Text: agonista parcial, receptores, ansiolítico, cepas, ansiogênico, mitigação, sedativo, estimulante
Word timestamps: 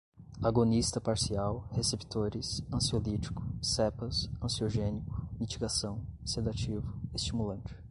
agonista 0.41 0.99
parcial, 0.99 1.65
receptores, 1.73 2.63
ansiolítico, 2.73 3.43
cepas, 3.61 4.27
ansiogênico, 4.41 5.27
mitigação, 5.39 6.03
sedativo, 6.25 6.99
estimulante 7.13 7.77